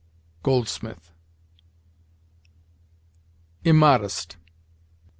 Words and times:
Goldsmith. 0.41 1.13
IMMODEST. 3.63 4.37